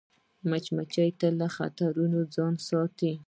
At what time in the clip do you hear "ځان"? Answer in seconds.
2.35-2.53